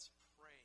[0.00, 0.56] Let's pray.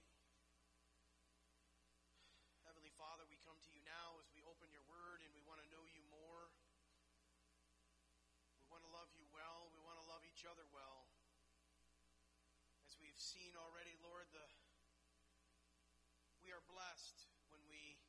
[2.64, 5.60] Heavenly Father, we come to you now as we open your word and we want
[5.60, 6.48] to know you more.
[8.64, 9.76] We want to love you well.
[9.76, 11.12] We want to love each other well.
[12.88, 14.48] As we've seen already, Lord, the
[16.40, 18.00] we are blessed when we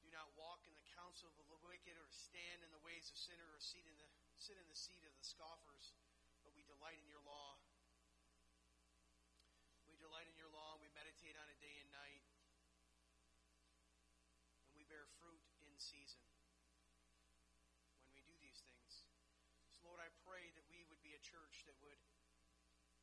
[0.00, 3.16] do not walk in the counsel of the wicked or stand in the ways of
[3.20, 4.08] sinner or sit in the
[4.40, 5.92] sit in the seat of the scoffers,
[6.48, 7.60] but we delight in your law
[10.00, 12.24] delight in your law, and we meditate on it day and night.
[14.64, 16.22] And we bear fruit in season
[18.06, 19.02] when we do these things.
[19.74, 21.98] So, Lord, I pray that we would be a church that would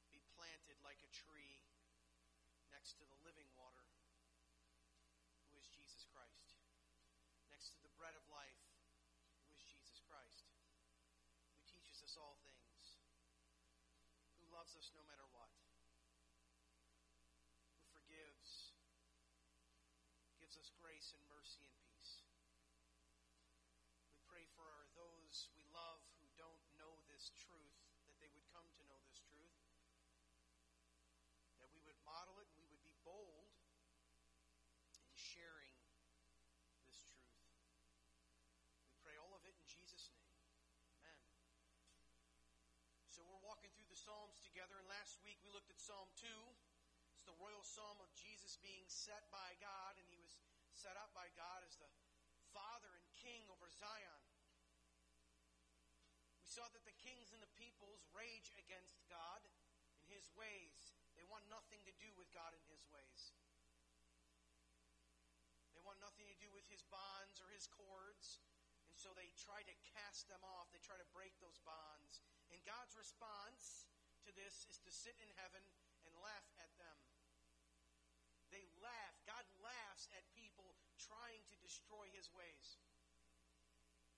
[0.08, 1.68] be planted like a tree
[2.72, 3.84] next to the living water,
[5.52, 6.64] who is Jesus Christ,
[7.52, 8.64] next to the bread of life,
[9.44, 10.48] who is Jesus Christ,
[11.52, 13.04] who teaches us all things,
[14.40, 15.52] who loves us no matter what
[17.78, 18.74] who forgives,
[20.42, 22.24] gives us grace and mercy and peace.
[24.10, 27.78] We pray for our, those we love who don't know this truth,
[28.10, 29.62] that they would come to know this truth,
[31.62, 33.54] that we would model it and we would be bold
[35.04, 35.76] in sharing
[36.88, 37.46] this truth.
[38.90, 40.34] We pray all of it in Jesus' name.
[40.98, 41.22] Amen.
[43.18, 46.30] So we're walking through the Psalms together, and last week we looked at Psalm 2
[47.18, 50.38] It's the royal psalm of Jesus being set by God, and he was
[50.78, 51.90] set up by God as the
[52.54, 54.22] father and king over Zion.
[56.38, 60.94] We saw that the kings and the peoples rage against God in his ways.
[61.18, 63.34] They want nothing to do with God in his ways.
[65.74, 68.46] They want nothing to do with his bonds or his cords.
[68.94, 70.70] And so they try to cast them off.
[70.70, 72.22] They try to break those bonds.
[72.54, 73.88] And God's response
[74.24, 75.64] to this is to sit in heaven
[76.08, 76.98] and laugh at them.
[78.52, 79.16] They laugh.
[79.28, 82.80] God laughs at people trying to destroy his ways.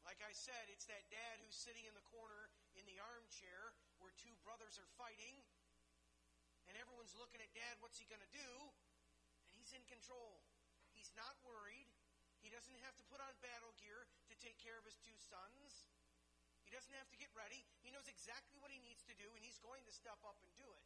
[0.05, 4.15] Like I said, it's that dad who's sitting in the corner in the armchair where
[4.15, 5.37] two brothers are fighting,
[6.69, 8.51] and everyone's looking at dad, what's he going to do?
[9.49, 10.45] And he's in control.
[10.93, 11.89] He's not worried.
[12.39, 15.89] He doesn't have to put on battle gear to take care of his two sons.
[16.69, 17.65] He doesn't have to get ready.
[17.81, 20.53] He knows exactly what he needs to do, and he's going to step up and
[20.53, 20.85] do it.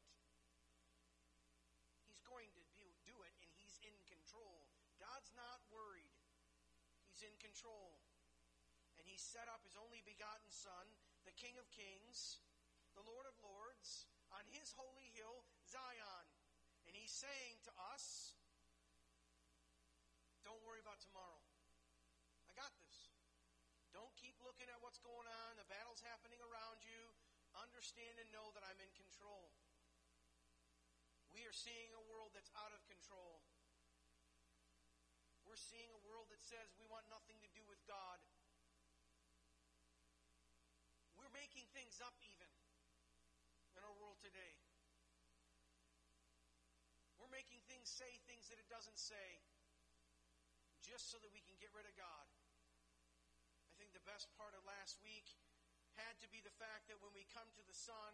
[2.07, 4.63] He's going to do do it, and He's in control.
[4.97, 6.15] God's not worried.
[7.11, 7.99] He's in control.
[8.95, 10.87] And He set up His only begotten Son,
[11.27, 12.39] the King of Kings,
[12.95, 16.27] the Lord of Lords, on His holy hill, Zion.
[16.87, 18.35] And He's saying to us,
[20.47, 21.42] don't worry about tomorrow.
[23.93, 27.13] Don't keep looking at what's going on, the battle's happening around you.
[27.53, 29.53] Understand and know that I'm in control.
[31.29, 33.45] We are seeing a world that's out of control.
[35.45, 38.17] We're seeing a world that says we want nothing to do with God.
[41.13, 42.49] We're making things up even
[43.77, 44.57] in our world today.
[47.21, 49.45] We're making things say things that it doesn't say
[50.81, 52.25] just so that we can get rid of God.
[53.93, 55.29] The best part of last week
[55.95, 58.13] had to be the fact that when we come to the Son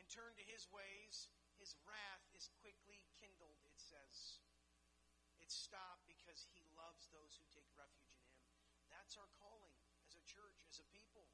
[0.00, 1.28] and turn to His ways,
[1.58, 4.38] his wrath is quickly kindled, it says.
[5.42, 8.46] It stopped because he loves those who take refuge in him.
[8.94, 9.74] That's our calling
[10.06, 11.26] as a church, as a people.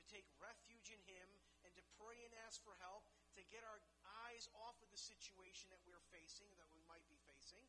[0.00, 1.28] To take refuge in him
[1.68, 3.04] and to pray and ask for help,
[3.36, 3.80] to get our
[4.24, 7.64] eyes off of the situation that we're facing, that we might be facing,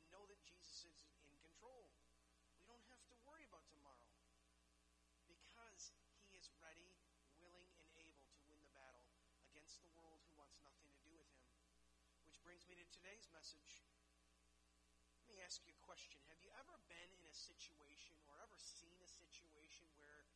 [0.00, 0.96] and know that Jesus is
[1.28, 1.92] in control.
[2.56, 4.16] We don't have to worry about tomorrow
[5.28, 5.92] because
[6.24, 6.88] he is ready,
[7.36, 9.04] willing, and able to win the battle
[9.52, 11.46] against the world who wants nothing to do with him.
[12.26, 13.80] Which brings me to today's message.
[15.24, 16.20] Let me ask you a question.
[16.28, 20.28] Have you ever been in a situation or ever seen a situation where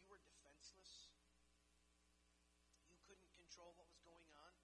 [0.00, 1.12] you were defenseless?
[2.88, 4.56] You couldn't control what was going on?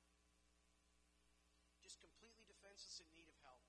[1.85, 3.69] Just completely defenseless in need of help.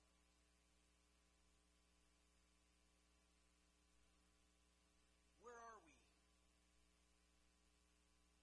[5.44, 5.92] Where are we?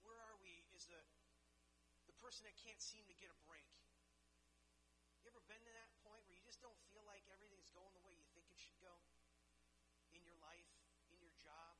[0.06, 1.02] Where are we is the
[2.22, 3.83] person that can't seem to get a break.
[5.48, 8.24] Been to that point where you just don't feel like everything's going the way you
[8.32, 8.96] think it should go?
[10.16, 10.72] In your life,
[11.12, 11.76] in your job,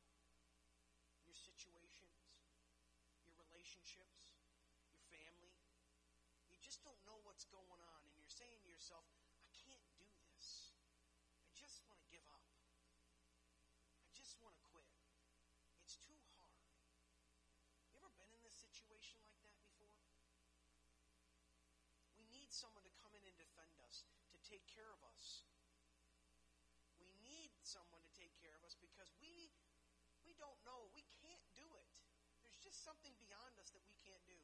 [1.24, 2.44] your situations,
[3.24, 4.36] your relationships,
[4.92, 5.56] your family.
[6.52, 9.08] You just don't know what's going on, and you're saying to yourself,
[9.40, 10.76] I can't do this.
[11.48, 12.44] I just want to give up.
[14.04, 14.92] I just want to quit.
[15.80, 16.68] It's too hard.
[17.88, 20.04] You ever been in this situation like that before?
[22.20, 22.48] We
[24.54, 25.48] take care of us.
[27.02, 29.50] We need someone to take care of us because we
[30.24, 30.88] we don't know.
[30.96, 31.90] We can't do it.
[32.46, 34.40] There's just something beyond us that we can't do.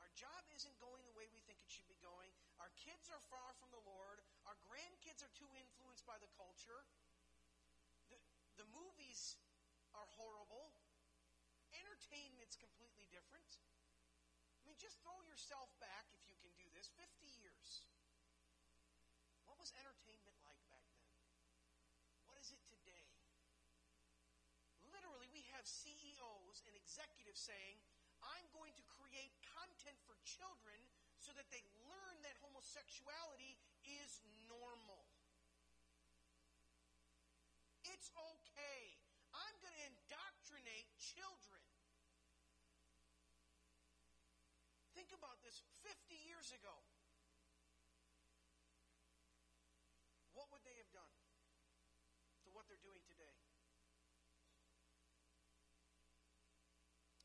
[0.00, 2.30] Our job isn't going the way we think it should be going.
[2.62, 4.22] Our kids are far from the Lord.
[4.48, 6.86] Our grandkids are too influenced by the culture.
[8.08, 8.16] The,
[8.56, 9.36] the movies
[9.92, 10.72] are horrible.
[11.76, 13.60] Entertainment's completely different.
[14.62, 17.04] I mean, just throw yourself back, if you can do this, 50
[17.36, 17.84] years.
[19.58, 21.10] What was entertainment like back then?
[22.30, 23.10] What is it today?
[24.94, 27.82] Literally, we have CEOs and executives saying,
[28.22, 30.78] I'm going to create content for children
[31.18, 35.10] so that they learn that homosexuality is normal.
[37.82, 38.82] It's okay.
[39.34, 41.66] I'm going to indoctrinate children.
[44.94, 46.78] Think about this 50 years ago.
[50.38, 51.14] What would they have done
[52.46, 53.34] to what they're doing today?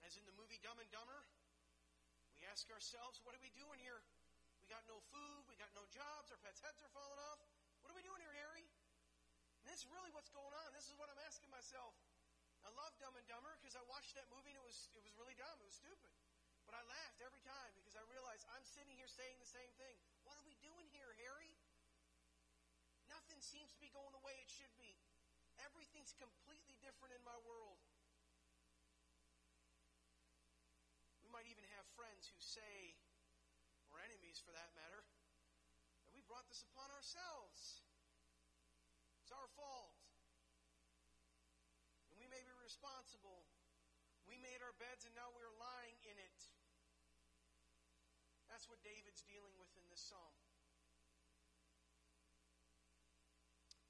[0.08, 1.28] As in the movie Dumb and Dumber,
[2.40, 4.00] we ask ourselves, what are we doing here?
[4.64, 7.44] We got no food, we got no jobs, our pets' heads are falling off.
[7.84, 8.64] What are we doing here, Harry?
[9.60, 10.72] And this is really what's going on.
[10.72, 11.92] This is what I'm asking myself.
[12.64, 15.12] I love Dumb and Dumber because I watched that movie and it was it was
[15.20, 15.60] really dumb.
[15.60, 16.16] It was stupid.
[16.64, 20.00] But I laughed every time because I realized I'm sitting here saying the same thing.
[20.24, 21.52] What are we doing here, Harry?
[23.12, 25.03] Nothing seems to be going the way it should be.
[25.62, 27.78] Everything's completely different in my world.
[31.22, 32.98] We might even have friends who say,
[33.94, 35.06] or enemies for that matter,
[36.06, 37.86] that we brought this upon ourselves.
[39.22, 39.98] It's our fault.
[42.10, 43.46] And we may be responsible.
[44.26, 46.40] We made our beds and now we're lying in it.
[48.54, 50.38] That's what David's dealing with in this psalm.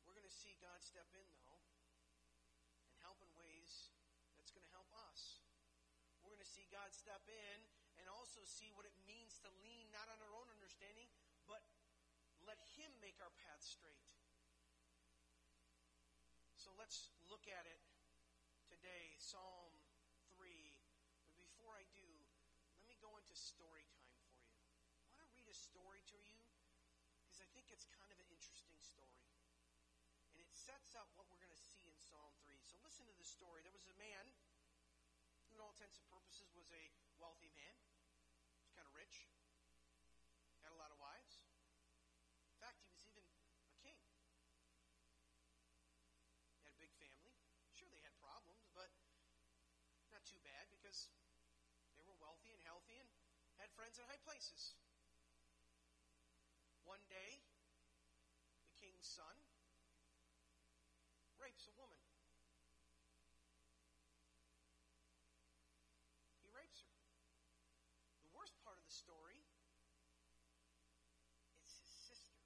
[0.08, 1.60] We're going to see God step in, though,
[2.88, 3.92] and help in ways
[4.40, 5.44] that's going to help us.
[6.24, 7.58] We're going to see God step in
[7.98, 11.10] and also see what it means to lean not on our own understanding,
[11.50, 11.66] but
[12.46, 14.06] let Him make our path straight.
[16.54, 17.82] So let's look at it
[18.70, 19.74] today, Psalm
[20.38, 20.46] 3.
[21.26, 22.06] But before I do,
[22.78, 24.54] let me go into story time for you.
[25.02, 26.38] I want to read a story to you
[27.26, 29.26] because I think it's kind of an interesting story.
[30.30, 32.62] And it sets up what we're going to see in Psalm 3.
[32.62, 33.66] So listen to the story.
[33.66, 34.30] There was a man
[35.54, 36.84] in all intents and purposes, was a
[37.22, 37.78] wealthy man.
[38.58, 39.30] He was kind of rich,
[40.66, 41.46] had a lot of wives.
[42.50, 43.22] In fact, he was even
[43.70, 44.02] a king.
[46.58, 47.38] He had a big family.
[47.78, 48.90] Sure, they had problems, but
[50.10, 51.14] not too bad because
[51.98, 53.10] they were wealthy and healthy and
[53.62, 54.74] had friends in high places.
[56.84, 57.46] One day,
[58.66, 59.38] the king's son
[61.40, 62.00] rapes a woman.
[66.44, 66.92] He rapes her.
[68.24, 69.42] The worst part of the story
[71.66, 72.38] is his sister.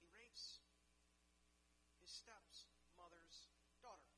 [0.00, 0.64] He rapes
[2.00, 3.52] his stepmother's
[3.84, 4.16] daughter.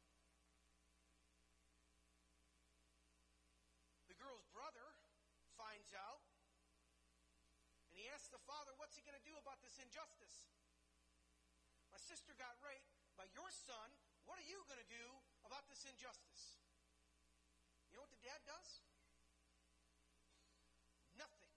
[4.07, 4.95] The girl's brother
[5.59, 6.23] finds out,
[7.91, 10.47] and he asks the father, What's he going to do about this injustice?
[11.91, 13.91] My sister got raped by your son.
[14.23, 15.07] What are you going to do
[15.43, 16.62] about this injustice?
[18.13, 18.69] The dad does?
[21.17, 21.49] Nothing.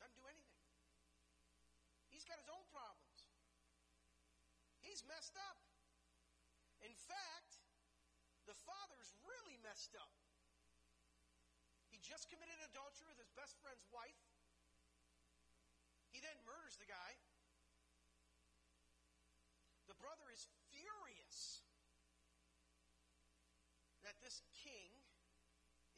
[0.00, 0.64] Doesn't do anything.
[2.08, 3.28] He's got his own problems.
[4.80, 5.60] He's messed up.
[6.80, 7.60] In fact,
[8.48, 10.12] the father's really messed up.
[11.90, 14.20] He just committed adultery with his best friend's wife.
[16.14, 17.18] He then murders the guy.
[19.90, 20.48] The brother is
[24.16, 24.88] that this king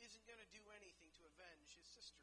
[0.02, 2.18] isn't going to do anything to avenge his sister.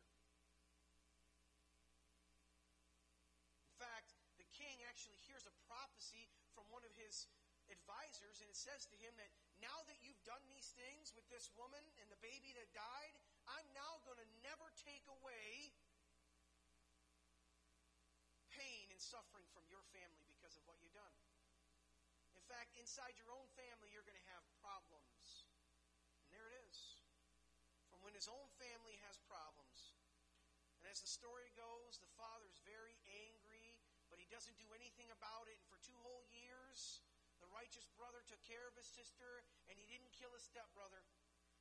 [3.72, 7.32] In fact, the king actually hears a prophecy from one of his
[7.72, 9.32] advisors, and it says to him that
[9.64, 13.16] now that you've done these things with this woman and the baby that died,
[13.48, 15.72] I'm now going to never take away
[18.52, 21.16] pain and suffering from your family because of what you've done.
[22.38, 25.50] In fact, inside your own family, you're going to have problems.
[26.22, 27.02] And there it is.
[27.90, 29.92] From his own family has problems.
[30.80, 32.96] And as the story goes, the father is very
[33.28, 33.76] angry,
[34.08, 35.60] but he doesn't do anything about it.
[35.60, 37.04] And for two whole years,
[37.44, 41.04] the righteous brother took care of his sister, and he didn't kill his stepbrother.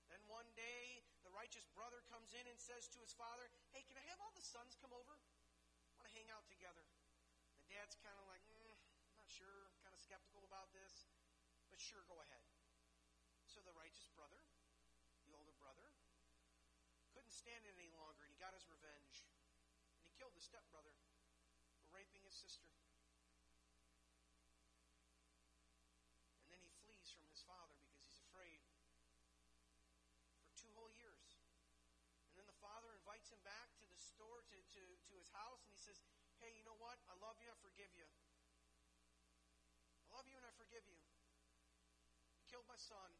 [0.06, 3.98] Then one day, the righteous brother comes in and says to his father, Hey, can
[3.98, 5.18] I have all the sons come over?
[5.18, 6.84] I want to hang out together.
[7.64, 8.76] The dad's kind of like, mm,
[9.10, 11.08] I'm not sure, kind of skeptical about this,
[11.72, 12.44] but sure, go ahead.
[13.48, 14.43] So the righteous brother,
[17.34, 19.26] stand it any longer, and he got his revenge.
[19.98, 20.94] And he killed the stepbrother
[21.82, 22.70] for raping his sister.
[26.46, 28.62] And then he flees from his father because he's afraid
[30.46, 31.42] for two whole years.
[32.30, 35.66] And then the father invites him back to the store, to, to, to his house,
[35.66, 35.98] and he says,
[36.38, 37.02] Hey, you know what?
[37.10, 38.06] I love you, I forgive you.
[40.04, 40.98] I love you and I forgive you.
[42.38, 43.10] You killed my son,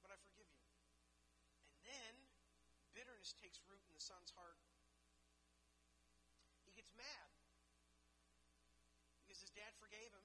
[0.00, 0.64] but I forgive you.
[1.90, 2.16] And
[2.94, 4.56] then bitterness takes root in the son's heart.
[6.64, 7.28] He gets mad
[9.20, 10.24] because his dad forgave him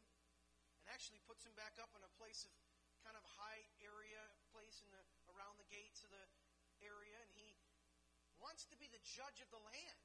[0.80, 2.56] and actually puts him back up in a place of
[3.04, 4.24] kind of high area
[4.56, 5.04] place in the
[5.36, 6.24] around the gates of the
[6.80, 7.52] area and he
[8.40, 10.00] wants to be the judge of the land.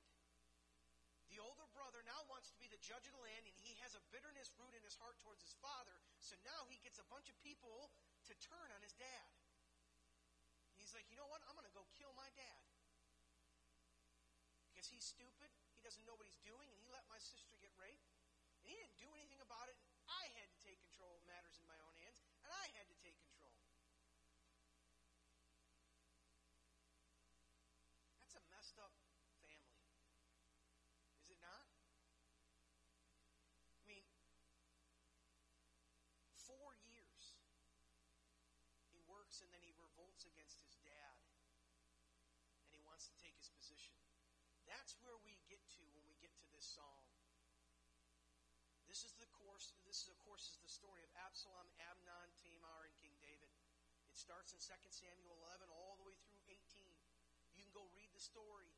[1.30, 3.94] The older brother now wants to be the judge of the land, and he has
[3.94, 5.94] a bitterness root in his heart towards his father.
[6.18, 7.94] So now he gets a bunch of people
[8.26, 9.30] to turn on his dad.
[10.74, 11.38] He's like, you know what?
[11.46, 12.69] I'm going to go kill my dad.
[14.80, 17.68] Because he's stupid, he doesn't know what he's doing, and he let my sister get
[17.76, 18.00] raped.
[18.64, 19.76] And he didn't do anything about it.
[20.08, 22.96] I had to take control of matters in my own hands, and I had to
[22.96, 23.52] take control.
[28.24, 28.96] That's a messed up
[29.44, 29.84] family.
[31.28, 31.68] Is it not?
[33.76, 34.08] I mean,
[36.40, 37.36] four years
[38.88, 41.20] he works and then he revolts against his dad
[42.64, 44.09] and he wants to take his position.
[44.70, 47.10] That's where we get to when we get to this psalm.
[48.86, 49.74] This is the course.
[49.82, 53.50] This is of course is the story of Absalom, Amnon, Tamar, and King David.
[54.10, 56.58] It starts in 2 Samuel 11 all the way through 18.
[57.54, 58.70] You can go read the story.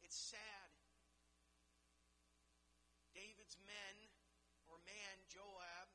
[0.00, 0.68] It's sad.
[3.12, 3.96] David's men,
[4.68, 5.88] or man, Joab,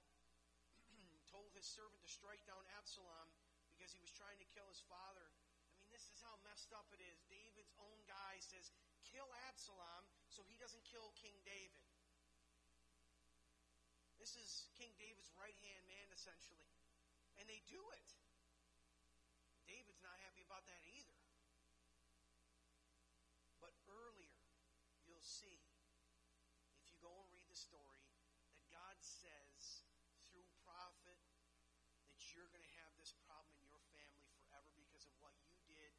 [1.34, 3.34] told his servant to strike down Absalom
[3.74, 5.30] because he was trying to kill his father.
[5.98, 7.26] This is how messed up it is.
[7.26, 8.70] David's own guy says,
[9.02, 11.82] kill Absalom so he doesn't kill King David.
[14.22, 16.70] This is King David's right hand man, essentially.
[17.42, 18.10] And they do it.
[19.66, 21.18] David's not happy about that either.
[23.58, 24.38] But earlier,
[25.10, 25.66] you'll see,
[26.78, 28.06] if you go and read the story,
[28.54, 29.82] that God says
[30.30, 31.18] through prophet
[32.14, 35.58] that you're going to have this problem in your family forever because of what you
[35.70, 35.94] did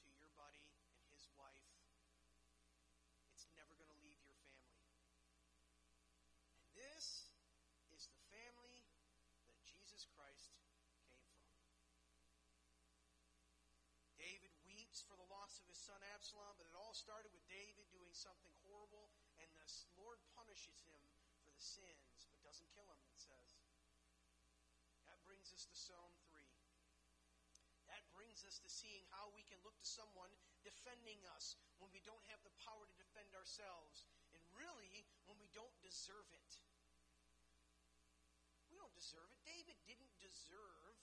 [0.00, 0.64] to your buddy
[0.96, 1.70] and his wife.
[3.30, 4.80] It's never going to leave your family.
[6.56, 7.30] And this
[7.94, 8.82] is the family
[9.46, 10.56] that Jesus Christ
[11.06, 11.46] came from.
[14.18, 17.82] David weeps for the loss of his son Absalom, but it all started with David
[17.90, 19.10] doing something horrible,
[19.42, 19.66] and the
[19.98, 21.02] Lord punishes him
[21.42, 23.58] for the sins, but doesn't kill him, it says.
[25.10, 26.46] That brings us to Psalm 3.
[27.90, 30.30] That brings us to seeing how we can look to someone
[30.62, 35.50] defending us when we don't have the power to defend ourselves, and really when we
[35.50, 36.52] don't deserve it.
[38.70, 39.42] We don't deserve it.
[39.42, 40.94] David didn't deserve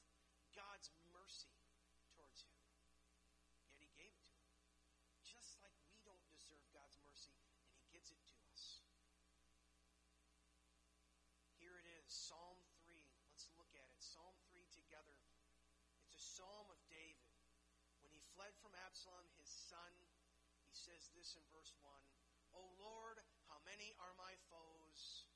[0.56, 1.51] God's mercy
[2.15, 2.56] towards him,
[3.67, 4.56] yet he gave it to him.
[5.27, 7.36] Just like we don't deserve God's mercy,
[8.08, 8.64] gives it to us.
[11.60, 12.56] Here it is, Psalm
[12.88, 12.96] 3.
[13.28, 14.00] Let's look at it.
[14.00, 15.20] Psalm 3 together.
[16.08, 17.36] It's a psalm of David.
[18.00, 19.92] When he fled from Absalom, his son,
[20.64, 21.92] he says this in verse 1
[22.56, 23.20] O Lord,
[23.52, 25.28] how many are my foes?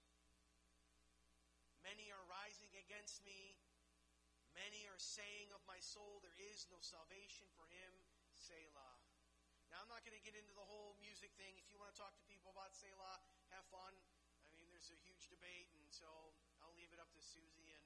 [1.84, 3.60] Many are rising against me.
[4.56, 7.92] Many are saying of my soul, there is no salvation for him.
[8.32, 8.91] Selah.
[9.72, 11.56] Now, I'm not going to get into the whole music thing.
[11.56, 13.24] If you want to talk to people about Selah,
[13.56, 13.96] have fun.
[13.96, 17.80] I mean, there's a huge debate, and so I'll leave it up to Susie and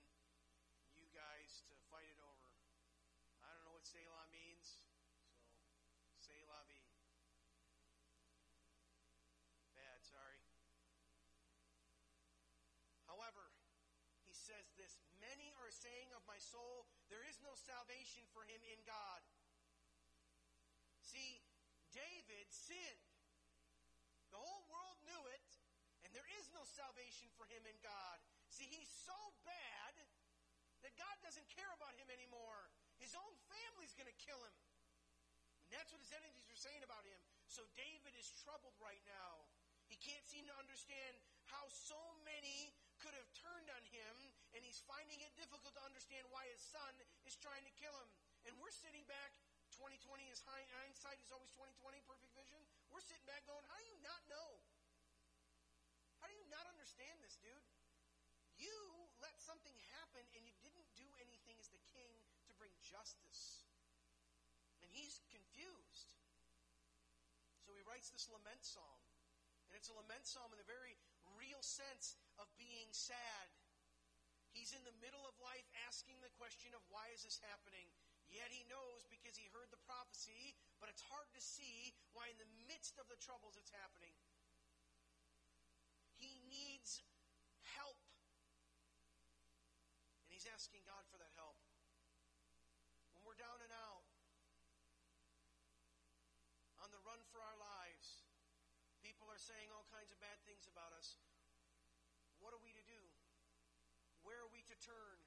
[0.97, 2.49] you guys to fight it over.
[3.45, 4.81] I don't know what Selah means,
[6.01, 6.81] so Selah be.
[9.77, 10.41] Bad, sorry.
[13.05, 13.53] However,
[14.25, 18.65] he says this Many are saying of my soul, there is no salvation for him
[18.65, 19.21] in God.
[21.05, 21.44] See,
[21.95, 23.07] David sinned.
[24.35, 25.47] The whole world knew it,
[26.03, 28.19] and there is no salvation for him in God.
[28.51, 29.15] See, he's so
[29.47, 29.95] bad
[30.83, 32.69] that God doesn't care about him anymore.
[32.99, 34.55] His own family's going to kill him.
[35.65, 37.17] And that's what his enemies are saying about him.
[37.49, 39.47] So David is troubled right now.
[39.89, 41.17] He can't seem to understand
[41.49, 44.13] how so many could have turned on him,
[44.53, 46.93] and he's finding it difficult to understand why his son
[47.25, 48.09] is trying to kill him.
[48.49, 49.33] And we're sitting back,
[49.75, 52.59] 2020 is hindsight is always 2020, perfect vision.
[52.87, 54.49] We're sitting back going, how do you not know?
[56.23, 57.67] How do you not understand this, dude?
[58.55, 58.71] You
[59.19, 62.15] let something happen and you didn't do anything as the king
[62.47, 63.67] to bring justice.
[64.79, 66.15] And he's confused.
[67.67, 69.03] So he writes this lament psalm.
[69.67, 70.95] And it's a lament psalm in the very
[71.35, 73.51] real sense of being sad.
[74.55, 77.91] He's in the middle of life asking the question of why is this happening?
[78.29, 82.37] Yet he knows because he heard the prophecy, but it's hard to see why in
[82.41, 84.13] the midst of the troubles it's happening.
[86.15, 87.05] He needs
[87.77, 87.99] help.
[90.25, 91.59] And he's asking God for that help.
[93.13, 94.07] When we're down and out,
[96.85, 98.25] on the run for our lives,
[99.01, 101.17] people are saying all kinds of bad things about us.
[102.37, 103.01] What are we to do?
[104.21, 105.17] Where are we to turn?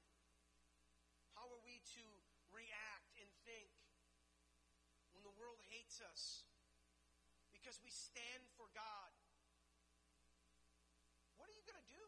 [1.35, 2.05] How are we to
[2.51, 3.71] react and think
[5.11, 5.35] when the
[6.01, 6.47] us?
[7.51, 9.11] Because we stand for God.
[11.37, 12.03] What are you going to do?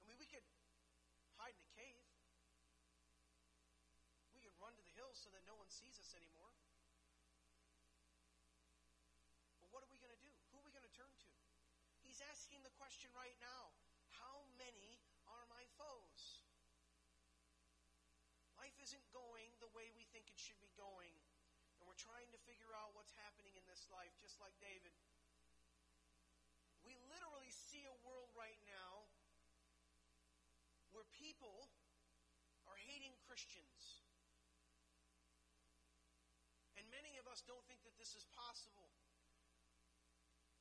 [0.00, 0.44] I mean, we could
[1.40, 2.04] hide in a cave.
[4.36, 6.52] We could run to the hills so that no one sees us anymore.
[9.60, 10.32] But what are we going to do?
[10.52, 11.32] Who are we going to turn to?
[12.04, 13.72] He's asking the question right now
[14.20, 16.11] How many are my foes?
[18.62, 21.10] Life isn't going the way we think it should be going.
[21.74, 24.94] And we're trying to figure out what's happening in this life, just like David.
[26.86, 29.10] We literally see a world right now
[30.94, 31.74] where people
[32.70, 34.06] are hating Christians.
[36.78, 38.94] And many of us don't think that this is possible.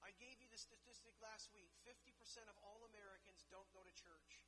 [0.01, 2.17] I gave you the statistic last week 50%
[2.49, 4.41] of all Americans don't go to church.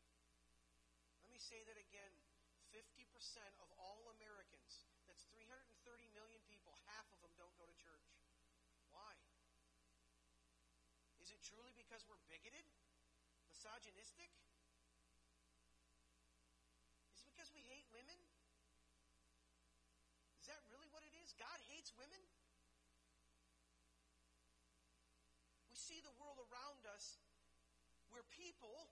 [1.21, 2.32] Let me say that again
[2.73, 3.05] 50%
[3.61, 5.61] of all Americans, that's 330
[6.17, 8.09] million people, half of them don't go to church.
[8.89, 9.13] Why?
[11.21, 12.65] Is it truly because we're bigoted?
[13.45, 14.33] Misogynistic?
[17.13, 18.17] Is it because we hate women?
[20.41, 21.31] Is that really what it is?
[21.37, 22.19] God hates women?
[25.69, 27.21] We see the world around us
[28.11, 28.91] where people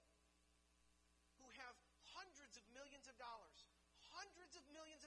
[1.41, 1.75] who have
[2.15, 3.50] hundreds of millions of dollars,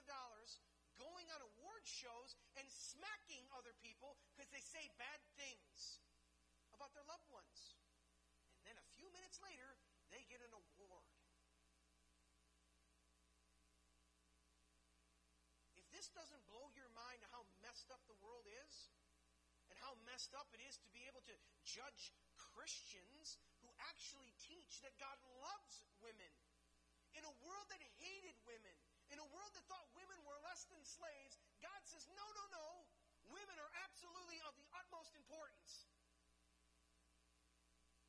[0.04, 0.60] of dollars,
[1.00, 6.04] going on award shows and smacking other people because they say bad things
[6.76, 7.80] about their loved ones.
[8.60, 9.80] And then a few minutes later,
[10.12, 11.08] they get an award.
[15.80, 18.92] If this doesn't blow your mind how messed up the world is,
[19.72, 24.84] and how messed up it is to be able to judge Christians who actually teach
[24.84, 26.30] that God loves women.
[27.16, 28.76] In a world that hated women,
[29.14, 32.90] in a world that thought women were less than slaves, God says, no, no, no.
[33.30, 35.86] Women are absolutely of the utmost importance.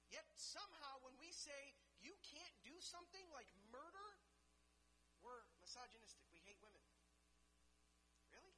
[0.09, 4.17] Yet somehow when we say you can't do something like murder,
[5.21, 6.25] we're misogynistic.
[6.33, 6.81] We hate women.
[8.33, 8.57] Really?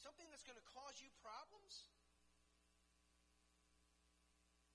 [0.00, 1.92] Something that's going to cause you problems?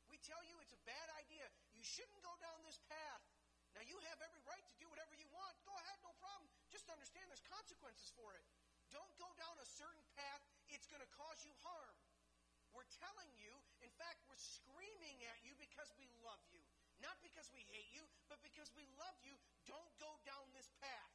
[0.06, 1.50] We tell you it's a bad idea.
[1.96, 3.24] Shouldn't go down this path.
[3.72, 5.56] Now, you have every right to do whatever you want.
[5.64, 6.50] Go ahead, no problem.
[6.68, 8.44] Just understand there's consequences for it.
[8.92, 11.96] Don't go down a certain path, it's going to cause you harm.
[12.76, 16.60] We're telling you, in fact, we're screaming at you because we love you.
[17.00, 19.38] Not because we hate you, but because we love you.
[19.70, 21.14] Don't go down this path.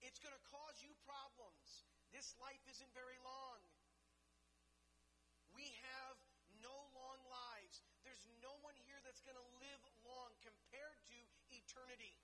[0.00, 1.84] It's going to cause you problems.
[2.14, 3.58] This life isn't very long.
[5.52, 6.16] We have
[6.62, 7.82] no long lives.
[8.06, 11.18] There's no one here that's going to live long compared to
[11.50, 12.14] eternity.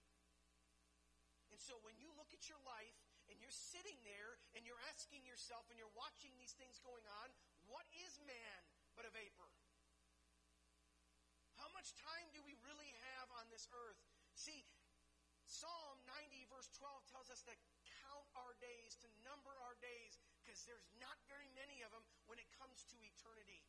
[1.51, 2.99] And so when you look at your life
[3.31, 7.31] and you're sitting there and you're asking yourself and you're watching these things going on,
[7.71, 8.59] what is man
[8.99, 9.47] but a vapor?
[11.63, 14.03] How much time do we really have on this earth?
[14.35, 14.67] See,
[15.47, 17.61] Psalm 90, verse 12 tells us that
[18.03, 22.43] count our days, to number our days, because there's not very many of them when
[22.43, 23.63] it comes to eternity.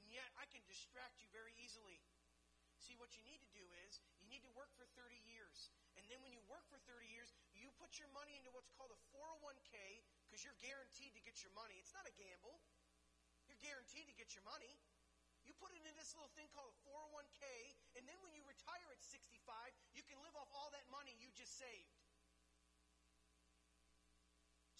[0.00, 2.00] And yet, I can distract you very easily.
[2.80, 4.00] See, what you need to do is,
[4.34, 5.70] need to work for 30 years.
[5.94, 8.90] And then when you work for 30 years, you put your money into what's called
[8.90, 11.78] a 401k, because you're guaranteed to get your money.
[11.78, 12.58] It's not a gamble.
[13.46, 14.74] You're guaranteed to get your money.
[15.46, 17.44] You put it in this little thing called a 401k,
[17.94, 19.38] and then when you retire at 65,
[19.94, 21.94] you can live off all that money you just saved.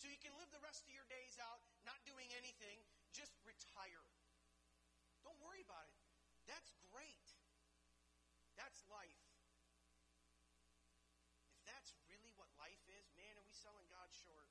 [0.00, 2.80] So you can live the rest of your days out not doing anything,
[3.12, 4.04] just retire.
[5.24, 5.96] Don't worry about it.
[6.48, 7.24] That's great.
[8.56, 9.24] That's life.
[11.52, 14.48] If that's really what life is, man, are we selling God short?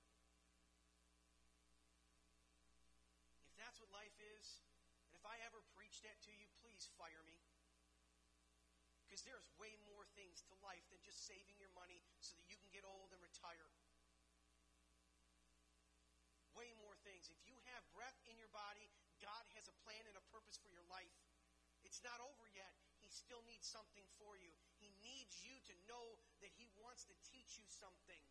[3.54, 4.62] If that's what life is,
[5.10, 7.42] and if I ever preach that to you, please fire me.
[9.02, 12.54] Because there's way more things to life than just saving your money so that you
[12.54, 13.74] can get old and retire.
[16.54, 17.34] Way more things.
[17.34, 20.70] If you have breath in your body, God has a plan and a purpose for
[20.70, 21.18] your life.
[21.82, 22.78] It's not over yet.
[23.02, 24.54] He still needs something for you.
[24.78, 28.22] He needs you to know that He wants to teach you something.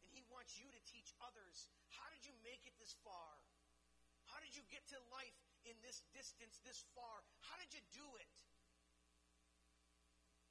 [0.00, 1.68] And He wants you to teach others.
[1.92, 3.44] How did you make it this far?
[4.30, 5.34] How did you get to life
[5.66, 7.26] in this distance, this far?
[7.50, 8.36] How did you do it?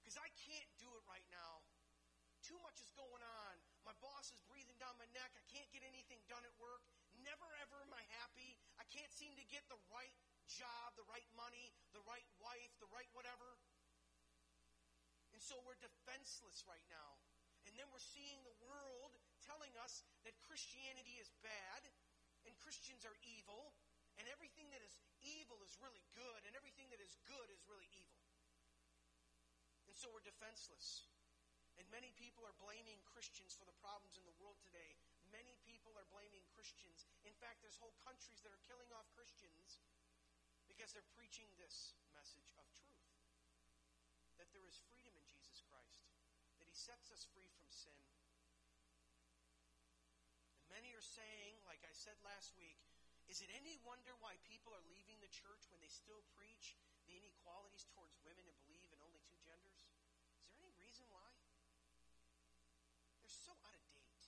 [0.03, 1.63] Because I can't do it right now.
[2.43, 3.55] Too much is going on.
[3.87, 5.31] My boss is breathing down my neck.
[5.35, 6.81] I can't get anything done at work.
[7.23, 8.57] Never ever am I happy.
[8.79, 10.15] I can't seem to get the right
[10.49, 13.59] job, the right money, the right wife, the right whatever.
[15.35, 17.21] And so we're defenseless right now.
[17.67, 19.13] And then we're seeing the world
[19.45, 21.85] telling us that Christianity is bad
[22.49, 23.77] and Christians are evil
[24.17, 27.85] and everything that is evil is really good and everything that is good is really
[27.93, 28.25] evil.
[29.85, 31.05] And so we're defenseless.
[31.77, 34.97] And many people are blaming Christians for the problems in the world today.
[35.29, 37.05] Many people are blaming Christians.
[37.23, 39.79] In fact, there's whole countries that are killing off Christians
[40.67, 43.07] because they're preaching this message of truth
[44.41, 46.03] that there is freedom in Jesus Christ,
[46.59, 48.18] that He sets us free from sin.
[50.79, 52.79] Many are saying, like I said last week,
[53.27, 57.19] is it any wonder why people are leaving the church when they still preach the
[57.19, 59.91] inequalities towards women and believe in only two genders?
[60.47, 61.35] Is there any reason why?
[63.19, 64.23] They're so out of date.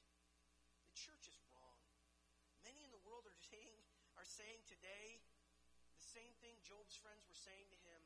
[0.91, 1.79] The church is wrong.
[2.67, 3.79] Many in the world are saying,
[4.19, 5.23] are saying today
[5.95, 8.03] the same thing Job's friends were saying to him.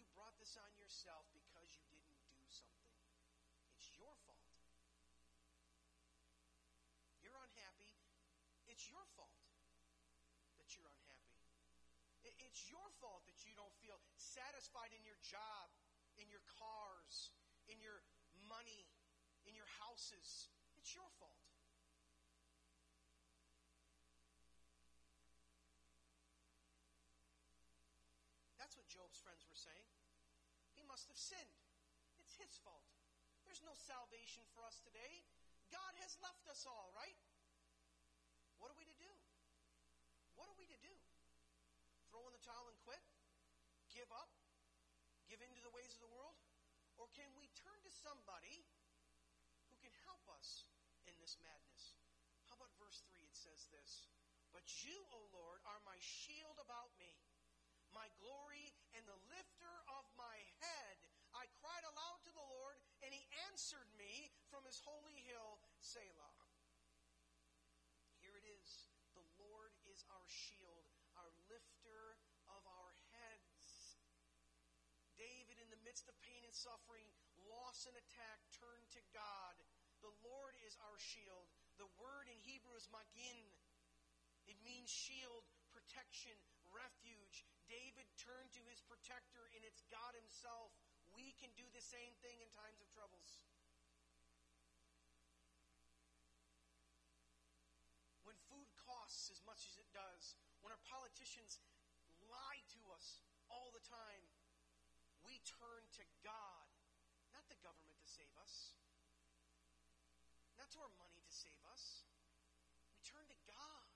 [0.00, 2.96] You brought this on yourself because you didn't do something.
[3.76, 4.48] It's your fault.
[7.20, 7.92] You're unhappy.
[8.82, 9.38] It's your fault
[10.58, 11.38] that you're unhappy.
[12.42, 15.70] It's your fault that you don't feel satisfied in your job,
[16.18, 17.30] in your cars,
[17.70, 18.02] in your
[18.50, 18.90] money,
[19.46, 20.50] in your houses.
[20.74, 21.38] It's your fault.
[28.58, 29.94] That's what Job's friends were saying.
[30.74, 31.62] He must have sinned.
[32.18, 32.90] It's his fault.
[33.46, 35.22] There's no salvation for us today.
[35.70, 37.14] God has left us all, right?
[38.62, 39.10] What are we to do?
[40.38, 40.94] What are we to do?
[42.14, 43.02] Throw in the towel and quit?
[43.90, 44.30] Give up?
[45.26, 46.38] Give in to the ways of the world?
[46.94, 48.62] Or can we turn to somebody
[49.66, 50.70] who can help us
[51.10, 51.98] in this madness?
[52.46, 53.18] How about verse 3?
[53.26, 54.06] It says this
[54.54, 57.10] But you, O Lord, are my shield about me,
[57.90, 60.96] my glory, and the lifter of my head.
[61.34, 66.31] I cried aloud to the Lord, and he answered me from his holy hill, Selah.
[75.82, 77.10] The midst of pain and suffering,
[77.50, 79.58] loss and attack, turned to God.
[79.98, 81.50] The Lord is our shield.
[81.74, 83.50] The word in Hebrew is magin.
[84.46, 85.42] It means shield,
[85.74, 86.38] protection,
[86.70, 87.42] refuge.
[87.66, 90.70] David turned to his protector, and it's God himself.
[91.18, 93.42] We can do the same thing in times of troubles.
[98.22, 101.58] When food costs as much as it does, when our politicians
[102.30, 103.18] lie to us
[103.50, 104.22] all the time,
[105.26, 106.66] we turn to God,
[107.34, 108.74] not the government to save us,
[110.58, 112.06] not to our money to save us.
[112.94, 113.88] We turn to God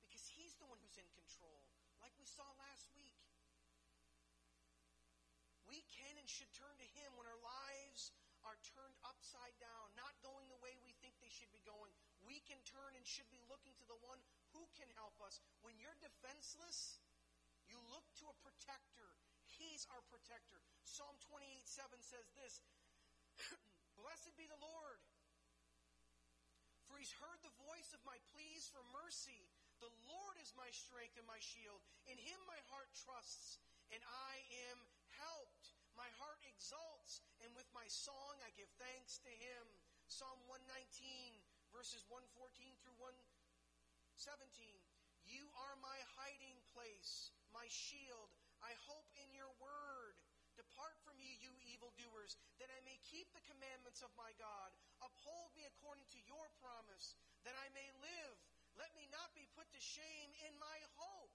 [0.00, 1.66] because He's the one who's in control,
[2.00, 3.16] like we saw last week.
[5.66, 8.14] We can and should turn to Him when our lives
[8.46, 11.90] are turned upside down, not going the way we think they should be going.
[12.22, 14.22] We can turn and should be looking to the one
[14.54, 15.42] who can help us.
[15.66, 17.02] When you're defenseless,
[17.66, 19.10] you look to a protector.
[19.56, 20.60] He's our protector.
[20.84, 22.60] Psalm 28 7 says this
[24.00, 25.00] Blessed be the Lord,
[26.88, 29.48] for he's heard the voice of my pleas for mercy.
[29.80, 31.84] The Lord is my strength and my shield.
[32.08, 33.60] In him my heart trusts,
[33.92, 34.34] and I
[34.72, 34.78] am
[35.20, 35.76] helped.
[35.96, 39.64] My heart exalts, and with my song I give thanks to him.
[40.12, 41.40] Psalm 119,
[41.72, 44.20] verses 114 through 117.
[45.24, 48.35] You are my hiding place, my shield.
[48.64, 50.16] I hope in your word.
[50.56, 54.72] Depart from me, you evildoers, that I may keep the commandments of my God.
[55.04, 58.36] Uphold me according to your promise, that I may live.
[58.80, 61.32] Let me not be put to shame in my hope.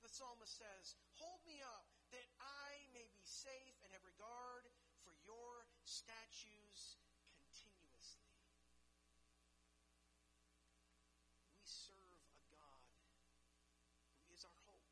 [0.00, 4.68] The psalmist says, Hold me up that I may be safe and have regard
[5.04, 7.00] for your statutes
[7.32, 8.32] continuously.
[11.56, 12.84] We serve a God
[14.22, 14.88] who is our hope.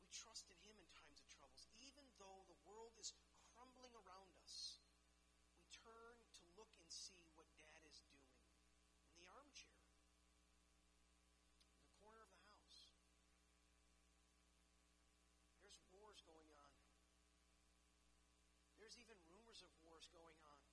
[0.00, 1.66] We trust in Him in times of troubles.
[1.82, 3.16] Even though the world is
[3.54, 4.78] crumbling around us,
[5.58, 8.38] we turn to look and see what Dad is doing
[9.10, 9.82] in the armchair,
[11.74, 12.94] in the corner of the house.
[15.60, 15.82] There's
[16.16, 16.72] wars going on.
[18.80, 20.64] There's even rumors of wars going on.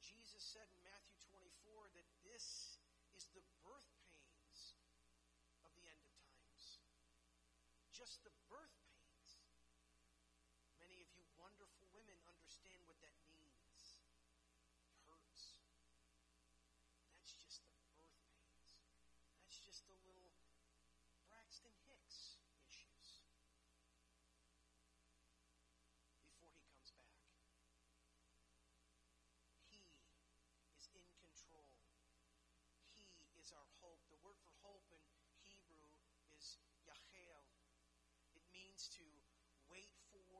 [0.00, 2.80] Jesus said in Matthew 24 that this
[3.12, 4.80] is the birth pains
[5.60, 6.80] of the end of times.
[7.92, 9.44] Just the birth pains.
[10.80, 14.00] Many of you wonderful women understand what that means.
[14.80, 15.60] It hurts.
[17.20, 18.80] That's just the birth pains.
[19.44, 20.32] That's just the little
[21.28, 23.28] Braxton Hicks issues
[26.38, 27.18] before he comes back.
[29.66, 29.82] He
[30.78, 31.82] is in control.
[32.94, 33.10] He
[33.42, 33.98] is our hope.
[34.06, 35.02] The word for hope in
[35.42, 35.90] Hebrew
[36.30, 37.42] is yachel.
[38.38, 38.46] It
[38.78, 39.10] means to
[39.66, 40.38] wait for,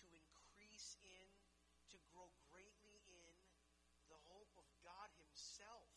[0.00, 1.28] to increase in,
[1.92, 3.36] to grow greatly in
[4.08, 5.92] the hope of God Himself.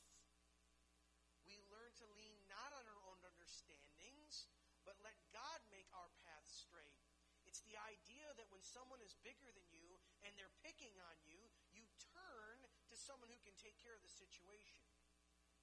[1.47, 4.51] We learn to lean not on our own understandings,
[4.83, 6.99] but let God make our path straight.
[7.47, 9.95] It's the idea that when someone is bigger than you
[10.27, 11.39] and they're picking on you,
[11.71, 12.59] you turn
[12.91, 14.83] to someone who can take care of the situation.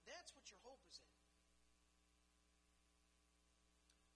[0.08, 1.12] That's what your hope is in.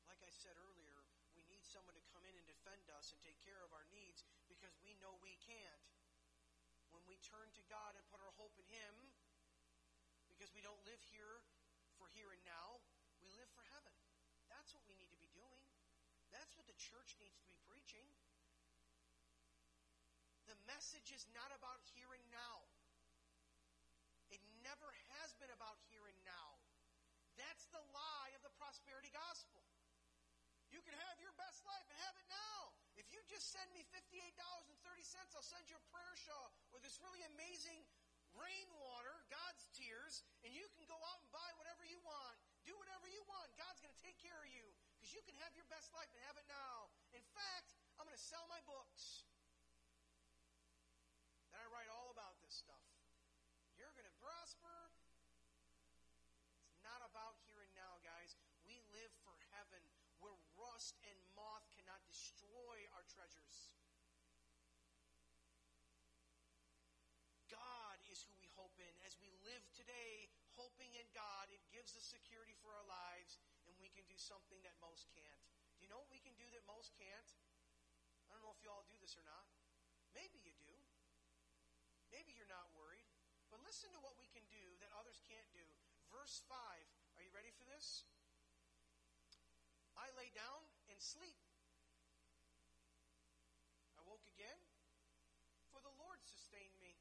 [0.09, 1.05] Like I said earlier,
[1.37, 4.27] we need someone to come in and defend us and take care of our needs
[4.51, 5.87] because we know we can't.
[6.91, 8.95] When we turn to God and put our hope in Him,
[10.27, 11.47] because we don't live here
[11.95, 12.83] for here and now,
[13.23, 13.95] we live for heaven.
[14.51, 15.63] That's what we need to be doing.
[16.35, 18.11] That's what the church needs to be preaching.
[20.51, 22.67] The message is not about here and now.
[24.35, 26.59] It never has been about here and now.
[27.39, 29.63] That's the lie of the prosperity gospel.
[30.75, 32.75] You can have your best life and have it now.
[32.97, 34.37] If you just send me $58.30,
[35.37, 37.85] I'll send you a prayer shawl or this really amazing
[38.37, 42.37] rainwater, God's tears, and you can go out and buy whatever you want.
[42.65, 43.49] Do whatever you want.
[43.57, 46.21] God's going to take care of you because you can have your best life and
[46.27, 46.91] have it now.
[47.15, 49.29] In fact, I'm going to sell my books.
[51.55, 52.85] Then I write all about this stuff.
[53.79, 54.93] You're going to prosper.
[56.69, 58.35] It's not about here and now, guys.
[58.67, 59.81] We live for heaven
[60.19, 63.71] where rust and moth cannot destroy our treasures.
[67.47, 68.95] God is who we hope in.
[69.07, 73.39] As we live today, hoping in God, it gives security for our lives,
[73.71, 75.43] and we can do something that most can't.
[75.79, 77.31] Do you know what we can do that most can't?
[78.27, 79.47] I don't know if you all do this or not.
[80.11, 80.75] Maybe you do.
[82.11, 83.07] Maybe you're not worried.
[83.55, 85.63] But listen to what we can do that others can't do.
[86.11, 86.59] Verse 5.
[86.59, 88.03] Are you ready for this?
[89.95, 91.39] I lay down and sleep.
[93.95, 94.59] I woke again,
[95.71, 96.99] for the Lord sustained me.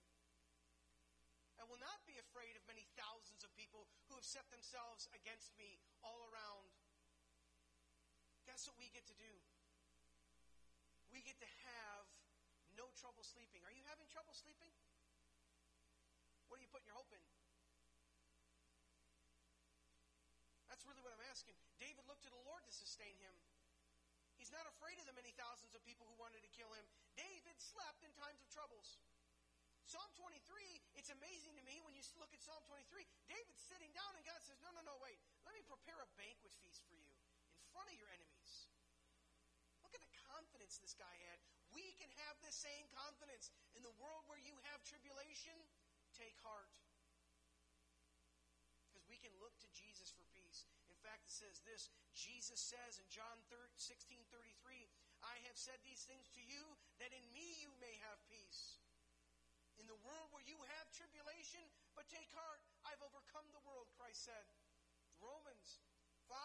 [1.65, 5.49] I will not be afraid of many thousands of people who have set themselves against
[5.57, 6.69] me all around.
[8.45, 9.33] Guess what we get to do?
[11.09, 12.05] We get to have
[12.77, 13.65] no trouble sleeping.
[13.65, 14.69] Are you having trouble sleeping?
[16.45, 17.25] What are you putting your hope in?
[20.69, 21.57] That's really what I'm asking.
[21.81, 23.33] David looked to the Lord to sustain him.
[24.37, 26.85] He's not afraid of the many thousands of people who wanted to kill him.
[27.17, 29.01] David slept in times of troubles.
[29.85, 30.41] Psalm 23,
[30.97, 33.05] it's amazing to me when you look at Psalm 23.
[33.29, 35.21] David's sitting down and God says, No, no, no, wait.
[35.45, 38.65] Let me prepare a banquet feast for you in front of your enemies.
[39.85, 41.37] Look at the confidence this guy had.
[41.69, 43.53] We can have the same confidence.
[43.77, 45.53] In the world where you have tribulation,
[46.17, 46.73] take heart.
[48.89, 50.65] Because we can look to Jesus for peace.
[50.89, 53.37] In fact, it says this Jesus says in John
[53.77, 54.89] 16 33,
[55.21, 58.81] I have said these things to you that in me you may have peace.
[59.79, 64.23] In the world where you have tribulation, but take heart, I've overcome the world, Christ
[64.23, 64.45] said.
[65.19, 65.83] Romans
[66.31, 66.35] 5.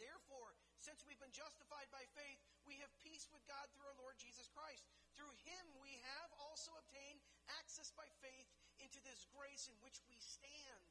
[0.00, 4.16] Therefore, since we've been justified by faith, we have peace with God through our Lord
[4.16, 4.88] Jesus Christ.
[5.12, 7.20] Through him we have also obtained
[7.60, 8.48] access by faith
[8.80, 10.84] into this grace in which we stand.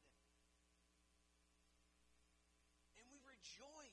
[3.02, 3.89] And we rejoice.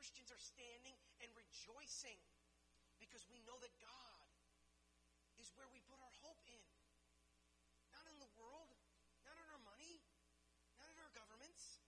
[0.00, 2.16] Christians are standing and rejoicing
[2.96, 4.24] because we know that God
[5.36, 6.64] is where we put our hope in.
[7.92, 8.80] Not in the world,
[9.28, 10.00] not in our money,
[10.80, 11.84] not in our governments.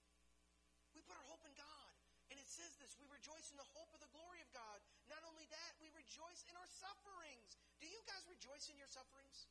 [0.93, 1.89] We put our hope in God.
[2.29, 4.85] And it says this we rejoice in the hope of the glory of God.
[5.09, 7.57] Not only that, we rejoice in our sufferings.
[7.81, 9.49] Do you guys rejoice in your sufferings?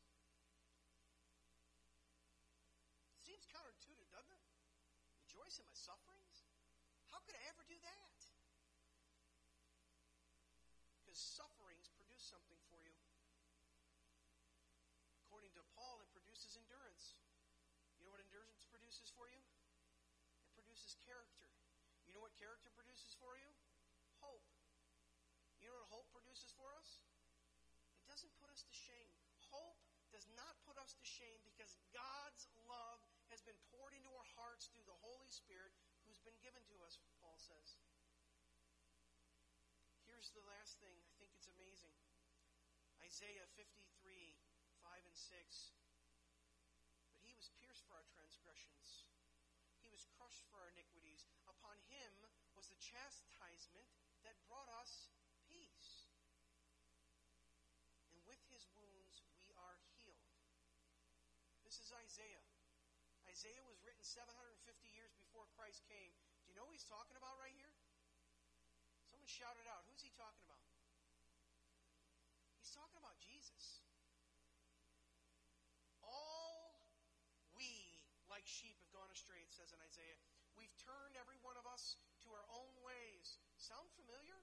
[3.25, 4.45] Seems counterintuitive, doesn't it?
[5.17, 6.45] Rejoice in my sufferings?
[7.09, 8.10] How could I ever do that?
[11.21, 12.97] Sufferings produce something for you.
[15.29, 17.13] According to Paul, it produces endurance.
[18.01, 19.37] You know what endurance produces for you?
[19.37, 21.45] It produces character.
[22.09, 23.47] You know what character produces for you?
[24.19, 24.43] Hope.
[25.61, 27.05] You know what hope produces for us?
[28.01, 29.13] It doesn't put us to shame.
[29.53, 29.77] Hope
[30.09, 32.99] does not put us to shame because God's love
[33.31, 35.71] has been poured into our hearts through the Holy Spirit
[36.03, 37.79] who's been given to us, Paul says.
[40.03, 41.10] Here's the last thing.
[41.55, 41.95] Amazing.
[43.01, 44.37] Isaiah 53,
[44.83, 45.75] 5 and 6.
[47.19, 49.03] But he was pierced for our transgressions,
[49.81, 51.25] he was crushed for our iniquities.
[51.49, 52.13] Upon him
[52.55, 53.89] was the chastisement
[54.23, 55.09] that brought us
[55.49, 56.07] peace.
[58.13, 60.31] And with his wounds we are healed.
[61.65, 62.45] This is Isaiah.
[63.25, 64.55] Isaiah was written 750
[64.93, 66.13] years before Christ came.
[66.45, 67.73] Do you know what he's talking about right here?
[69.09, 69.83] Someone shouted out.
[69.89, 70.60] Who's he talking about?
[72.71, 73.83] He's talking about Jesus.
[76.07, 76.87] All
[77.51, 77.67] we,
[78.31, 80.15] like sheep, have gone astray, it says in Isaiah.
[80.55, 83.43] We've turned every one of us to our own ways.
[83.59, 84.39] Sound familiar?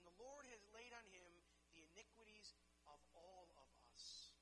[0.00, 1.28] And the Lord has laid on him
[1.76, 2.56] the iniquities
[2.88, 4.32] of all of us.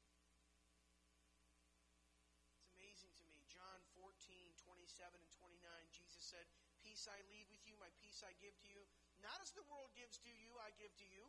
[2.63, 3.43] It's amazing to me.
[3.51, 5.51] John 14, 27 and 29,
[5.91, 6.47] Jesus said,
[6.79, 8.87] Peace I leave with you, my peace I give to you.
[9.25, 11.25] Not as the world gives to you, I give to you.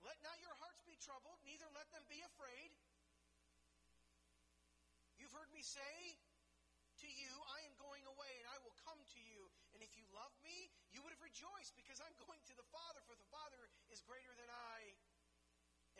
[0.00, 2.72] Let not your hearts be troubled, neither let them be afraid.
[5.20, 6.16] You've heard me say
[7.04, 9.52] to you, I am going away and I will come to you.
[9.76, 13.04] And if you love me, you would have rejoiced because I'm going to the Father,
[13.04, 14.96] for the Father is greater than I.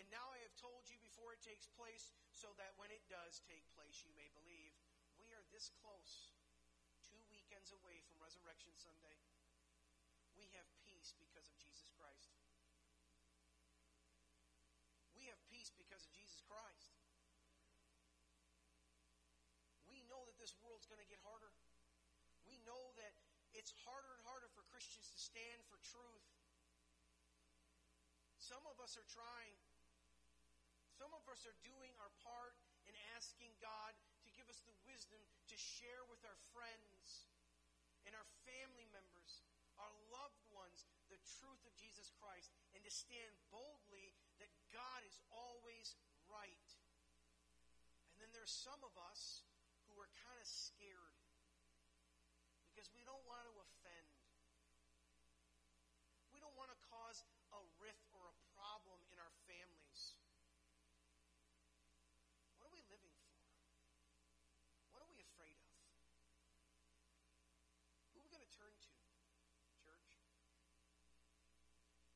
[0.00, 3.44] And now I have told you before it takes place, so that when it does
[3.44, 4.72] take place, you may believe.
[5.20, 6.32] We are this close,
[7.04, 9.20] two weekends away from Resurrection Sunday.
[10.32, 10.64] We have
[11.00, 12.36] peace because of Jesus Christ.
[15.16, 16.92] We have peace because of Jesus Christ.
[19.88, 21.56] We know that this world's going to get harder.
[22.44, 23.16] We know that
[23.56, 26.28] it's harder and harder for Christians to stand for truth.
[28.36, 29.56] Some of us are trying.
[30.92, 33.96] Some of us are doing our part in asking God
[34.28, 37.32] to give us the wisdom to share with our friends
[38.04, 39.40] and our family members,
[39.80, 39.96] our
[41.40, 45.96] truth of Jesus Christ, and to stand boldly that God is always
[46.28, 46.68] right.
[48.12, 49.48] And then there's some of us
[49.88, 51.16] who are kind of scared
[52.68, 54.08] because we don't want to offend.
[56.30, 60.14] We don't want to cause a rift or a problem in our families.
[62.60, 63.42] What are we living for?
[64.94, 65.72] What are we afraid of?
[68.14, 68.94] Who are we going to turn to,
[69.82, 70.22] church?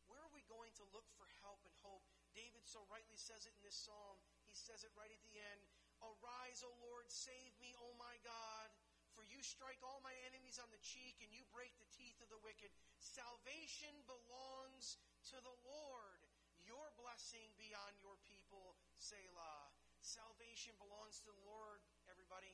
[0.07, 2.07] Where are we going to look for help and hope?
[2.39, 4.17] David so rightly says it in this psalm.
[4.47, 5.61] He says it right at the end.
[5.99, 8.71] Arise, O Lord, save me, O my God.
[9.15, 12.31] For you strike all my enemies on the cheek, and you break the teeth of
[12.31, 12.71] the wicked.
[12.99, 14.99] Salvation belongs
[15.31, 16.21] to the Lord.
[16.67, 19.71] Your blessing be on your people, Selah.
[20.03, 22.53] Salvation belongs to the Lord, everybody.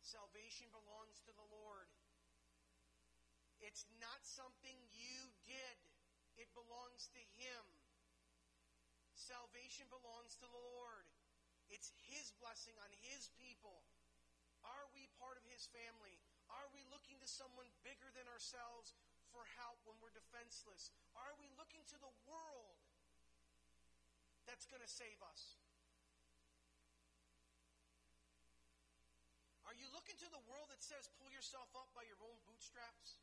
[0.00, 1.90] Salvation belongs to the Lord.
[3.58, 5.76] It's not something you did,
[6.38, 7.62] it belongs to Him.
[9.26, 11.02] Salvation belongs to the Lord.
[11.66, 13.82] It's His blessing on His people.
[14.62, 16.22] Are we part of His family?
[16.46, 18.94] Are we looking to someone bigger than ourselves
[19.34, 20.94] for help when we're defenseless?
[21.18, 22.78] Are we looking to the world
[24.46, 25.58] that's going to save us?
[29.66, 33.18] Are you looking to the world that says pull yourself up by your own bootstraps?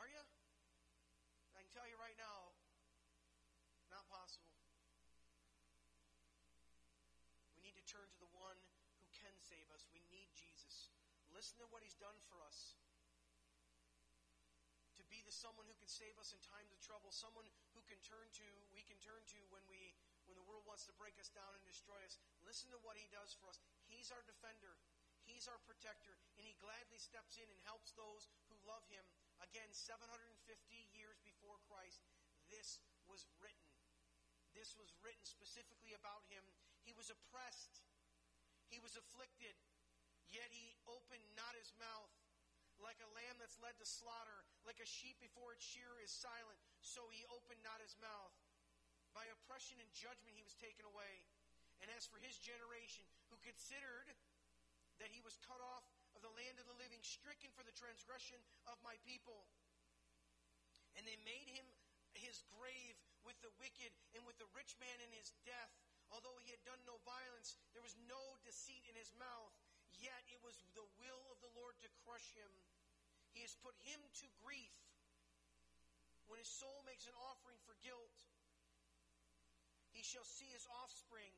[0.00, 0.24] Are you?
[1.52, 2.56] I can tell you right now,
[3.92, 4.48] not possible.
[7.52, 8.54] We need to turn to the one
[9.02, 9.82] who can save us.
[9.90, 10.94] We need Jesus.
[11.34, 12.78] Listen to what he's done for us.
[14.94, 17.98] To be the someone who can save us in times of trouble, someone who can
[18.06, 19.98] turn to, we can turn to when we
[20.30, 22.22] when the world wants to break us down and destroy us.
[22.46, 23.58] Listen to what he does for us.
[23.90, 24.78] He's our defender.
[25.26, 29.02] He's our protector, and he gladly steps in and helps those who love him.
[29.42, 30.26] Again, 750
[30.94, 32.02] years before Christ,
[32.46, 32.78] this
[33.10, 33.70] was written.
[34.54, 36.42] This was written specifically about him.
[36.90, 37.86] He was oppressed.
[38.66, 39.54] He was afflicted,
[40.26, 42.10] yet he opened not his mouth.
[42.82, 46.58] Like a lamb that's led to slaughter, like a sheep before its shearer is silent,
[46.82, 48.34] so he opened not his mouth.
[49.14, 51.22] By oppression and judgment he was taken away.
[51.78, 54.10] And as for his generation, who considered
[54.98, 55.86] that he was cut off
[56.18, 59.46] of the land of the living, stricken for the transgression of my people.
[60.98, 61.68] And they made him
[62.18, 65.70] his grave with the wicked and with the rich man in his death.
[66.10, 69.54] Although he had done no violence, there was no deceit in his mouth.
[69.98, 72.50] Yet it was the will of the Lord to crush him.
[73.30, 74.74] He has put him to grief
[76.26, 78.18] when his soul makes an offering for guilt.
[79.90, 81.34] He shall see his offspring.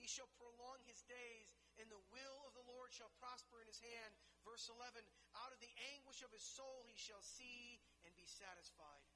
[0.00, 3.80] He shall prolong his days, and the will of the Lord shall prosper in his
[3.80, 4.12] hand.
[4.42, 5.04] Verse 11
[5.38, 9.06] Out of the anguish of his soul he shall see and be satisfied.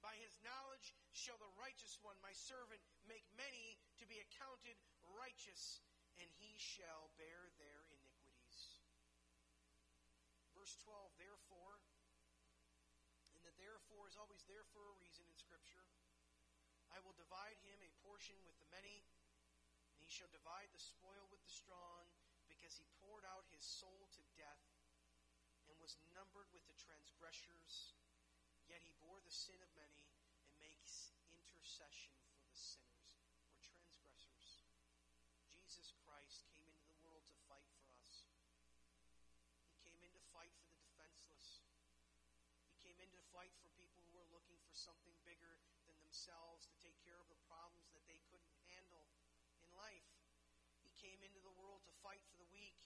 [0.00, 4.76] By his knowledge shall the righteous one, my servant, make many to be accounted
[5.20, 5.84] righteous,
[6.16, 8.80] and he shall bear their iniquities.
[10.56, 11.80] Verse 12, therefore,
[13.36, 15.84] and the therefore is always there for a reason in Scripture.
[16.92, 19.04] I will divide him a portion with the many,
[19.92, 22.08] and he shall divide the spoil with the strong,
[22.48, 24.64] because he poured out his soul to death
[25.70, 27.94] and was numbered with the transgressors
[28.70, 30.06] Yet he bore the sin of many
[30.38, 34.62] and makes intercession for the sinners or transgressors.
[35.58, 38.30] Jesus Christ came into the world to fight for us.
[39.74, 41.66] He came in to fight for the defenseless.
[42.70, 45.58] He came in to fight for people who were looking for something bigger
[45.90, 49.10] than themselves to take care of the problems that they couldn't handle
[49.58, 50.06] in life.
[50.86, 52.78] He came into the world to fight for the weak.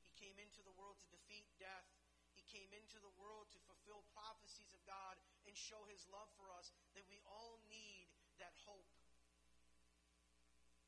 [0.00, 1.92] He came into the world to defeat death
[2.36, 5.16] He came into the world to fulfill prophecies of God
[5.56, 8.92] and show his love for us, that we all need that hope.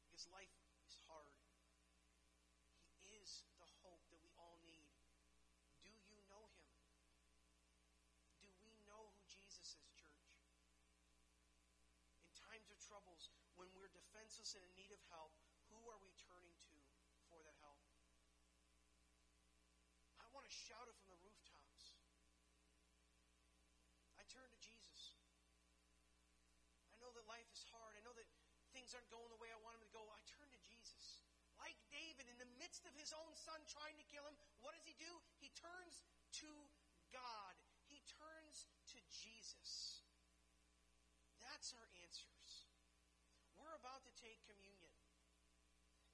[0.05, 0.53] Because life
[0.85, 1.33] is hard.
[3.01, 4.93] He is the hope that we all need.
[5.81, 6.69] Do you know him?
[8.45, 10.37] Do we know who Jesus is, church?
[12.21, 15.33] In times of troubles, when we're defenseless and in need of help,
[15.73, 16.77] who are we turning to
[17.33, 17.81] for that help?
[20.21, 21.29] I want to shout it from the
[27.27, 27.99] life is hard.
[27.99, 28.31] I know that
[28.89, 30.01] things aren't going the way I want them to go.
[30.01, 31.21] I turn to Jesus.
[31.61, 34.33] Like David, in the midst of his own son trying to kill him,
[34.65, 35.13] what does he do?
[35.37, 36.01] He turns
[36.41, 36.49] to
[37.13, 37.53] God.
[37.85, 38.65] He turns
[38.97, 40.01] to Jesus.
[41.37, 42.65] That's our answers.
[43.61, 44.97] We're about to take communion.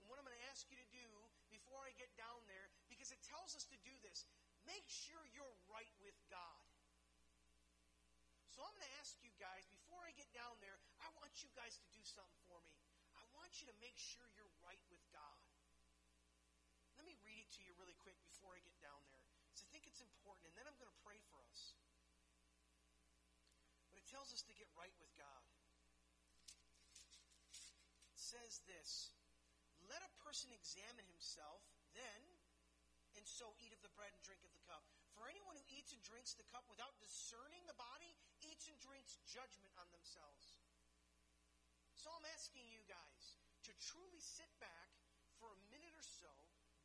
[0.02, 1.06] And what I'm going to ask you to do
[1.54, 4.26] before I get down there, because it tells us to do this,
[4.66, 6.66] make sure you're right with God.
[8.54, 11.50] So I'm going to ask you guys, before I get down there, I want you
[11.58, 12.78] guys to do something for me.
[13.18, 15.38] I want you to make sure you're right with God.
[16.98, 19.30] Let me read it to you really quick before I get down there.
[19.46, 21.78] Because I think it's important, and then I'm going to pray for us.
[23.94, 25.46] But it tells us to get right with God.
[28.10, 29.14] It says this
[29.86, 31.62] Let a person examine himself,
[31.94, 32.22] then,
[33.14, 34.82] and so eat of the bread and drink of the cup.
[35.14, 39.22] For anyone who eats and drinks the cup without discerning the body eats and drinks
[39.30, 40.58] judgment on themselves.
[41.94, 43.13] So I'm asking you guys
[43.84, 44.88] truly sit back
[45.36, 46.32] for a minute or so,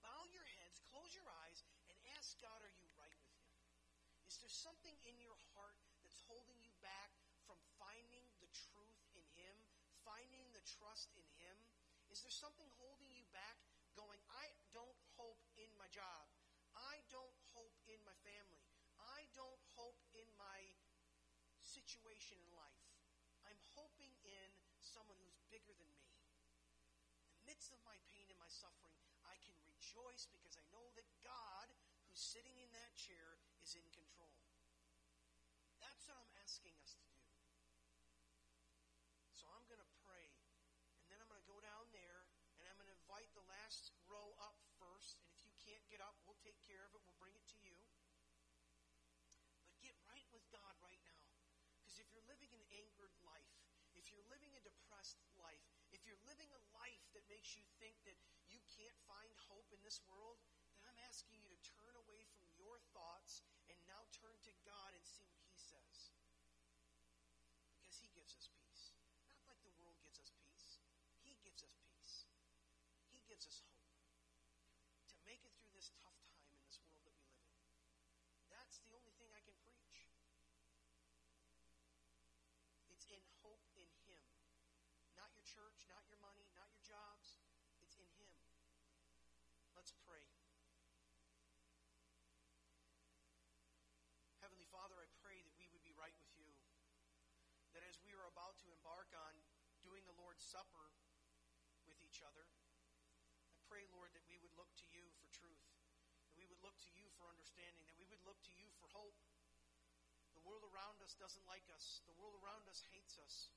[0.03, 3.55] bow your heads, close your eyes, and ask God, are you right with Him?
[4.27, 7.11] Is there something in your heart that's holding you back
[7.47, 9.55] from finding the truth in Him,
[10.03, 11.55] finding the trust in Him?
[12.11, 13.57] Is there something holding you back
[13.95, 16.27] going, I don't hope in my job?
[16.75, 18.61] I don't hope in my family.
[18.99, 20.59] I don't hope in my
[21.61, 22.85] situation in life.
[23.45, 26.09] I'm hoping in someone who's bigger than me.
[27.49, 31.07] In the of my pain and my suffering, I can rejoice because I know that
[31.21, 31.67] God,
[32.07, 34.33] who's sitting in that chair, is in control.
[35.79, 37.23] That's what I'm asking us to do.
[39.33, 40.27] So I'm going to pray,
[41.03, 42.27] and then I'm going to go down there,
[42.59, 45.23] and I'm going to invite the last row up first.
[45.23, 46.99] And if you can't get up, we'll take care of it.
[47.07, 47.79] We'll bring it to you.
[49.63, 51.23] But get right with God right now.
[51.79, 53.55] Because if you're living an angered life,
[53.95, 55.78] if you're living a depressed life, if
[56.09, 58.17] you're living a life that makes you think that
[58.49, 60.41] you can't find hope in this world,
[60.73, 64.97] then I'm asking you to turn away from your thoughts and now turn to God
[64.97, 66.17] and see what He says.
[67.77, 68.97] Because He gives us peace.
[69.29, 70.81] Not like the world gives us peace,
[71.21, 72.25] He gives us peace.
[73.13, 73.93] He gives us hope
[75.13, 77.69] to make it through this tough time in this world that we live in.
[78.49, 79.93] That's the only thing I can preach.
[82.89, 84.25] It's in hope in Him.
[85.13, 87.41] Not your church, not your money, not your jobs.
[87.81, 88.29] It's in Him.
[89.73, 90.21] Let's pray.
[94.45, 96.53] Heavenly Father, I pray that we would be right with you.
[97.73, 99.33] That as we are about to embark on
[99.81, 100.93] doing the Lord's Supper
[101.89, 102.45] with each other,
[103.57, 105.65] I pray, Lord, that we would look to you for truth,
[106.29, 108.85] that we would look to you for understanding, that we would look to you for
[108.93, 109.17] hope.
[110.37, 113.49] The world around us doesn't like us, the world around us hates us.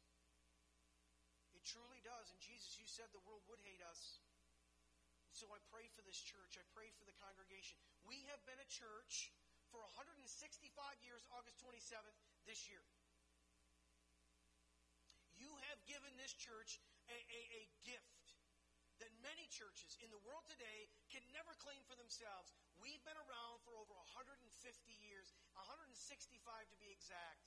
[1.66, 2.30] Truly does.
[2.30, 4.18] And Jesus, you said the world would hate us.
[5.32, 6.60] So I pray for this church.
[6.60, 7.80] I pray for the congregation.
[8.04, 9.32] We have been a church
[9.72, 10.28] for 165
[11.00, 12.84] years, August 27th, this year.
[15.40, 18.36] You have given this church a, a, a gift
[19.00, 22.52] that many churches in the world today can never claim for themselves.
[22.78, 24.46] We've been around for over 150
[25.02, 25.96] years, 165
[26.70, 27.42] to be exact.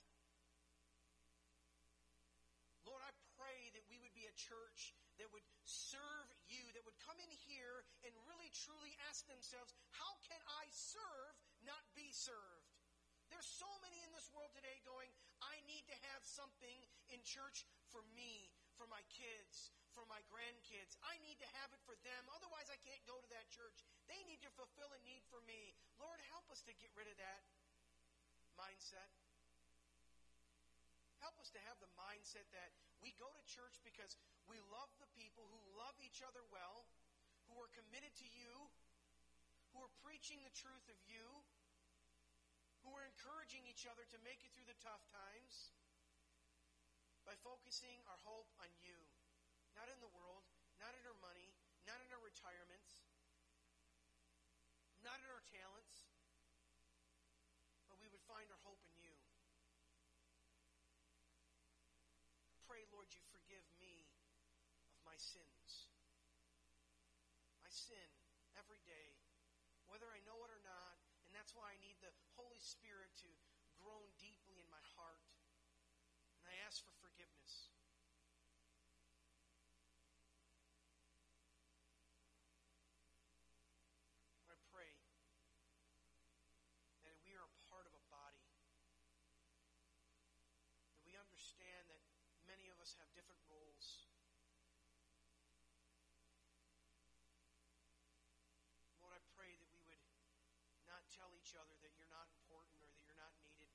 [2.84, 7.00] Lord, I pray that we would be a church that would serve you, that would
[7.00, 11.34] come in here and really truly ask themselves, how can I serve,
[11.64, 12.76] not be served?
[13.32, 15.10] There's so many in this world today going,
[15.42, 21.00] I need to have something in church for me, for my kids, for my grandkids.
[21.02, 22.22] I need to have it for them.
[22.36, 23.82] Otherwise, I can't go to that church.
[24.06, 25.74] They need to fulfill a need for me.
[25.98, 27.42] Lord, help us to get rid of that
[28.60, 29.10] mindset.
[31.24, 32.70] Help us to have the mindset that
[33.04, 34.16] we go to church because
[34.46, 36.88] we love the people who love each other well,
[37.50, 38.70] who are committed to you,
[39.74, 41.24] who are preaching the truth of you,
[42.86, 45.74] who are encouraging each other to make it through the tough times
[47.26, 48.96] by focusing our hope on you.
[49.74, 50.46] Not in the world,
[50.80, 51.52] not in our money,
[51.84, 53.10] not in our retirements,
[55.04, 56.08] not in our talents,
[57.92, 59.14] but we would find our hope in you.
[62.66, 64.10] Pray, Lord, you forgive me
[64.90, 65.86] of my sins.
[67.62, 68.10] I sin
[68.58, 69.22] every day,
[69.86, 70.98] whether I know it or not,
[71.30, 73.30] and that's why I need the Holy Spirit to
[73.78, 75.22] groan deeply in my heart.
[76.42, 77.70] And I ask for forgiveness.
[84.50, 84.90] I pray
[87.06, 88.50] that we are a part of a body.
[90.90, 92.02] That we understand that
[92.86, 94.06] us have different roles.
[99.02, 100.06] Lord, I pray that we would
[100.86, 103.74] not tell each other that you're not important or that you're not needed.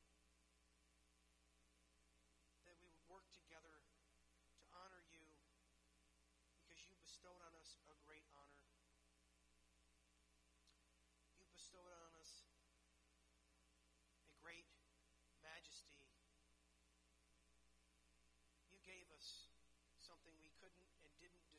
[2.70, 5.26] That we would work together to honor you
[6.62, 8.62] because you bestowed on us a great honor.
[11.34, 11.99] You bestowed on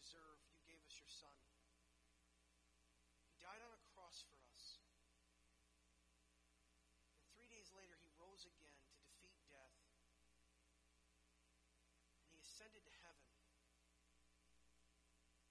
[0.02, 1.38] deserve, you gave us your Son.
[3.30, 4.82] He died on a cross for us.
[7.22, 9.78] And three days later, he rose again to defeat death.
[12.18, 13.30] And he ascended to heaven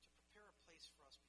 [0.02, 1.22] to prepare a place for us